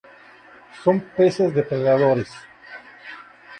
Son 0.83 0.95
peces 1.15 1.53
depredadores. 1.53 2.31